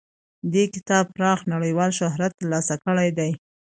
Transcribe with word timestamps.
دې 0.53 0.63
کتاب 0.73 1.05
پراخ 1.15 1.39
نړیوال 1.53 1.91
شهرت 1.99 2.31
ترلاسه 2.39 2.75
کړی 2.85 3.09
دی. 3.17 3.31